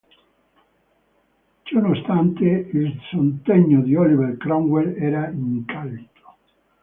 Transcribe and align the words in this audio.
Ciononostante 1.63 2.71
il 2.73 2.99
sostegno 3.11 3.81
di 3.83 3.95
Oliver 3.95 4.35
Cromwell 4.37 4.95
era 4.99 5.29
incallito. 5.29 6.37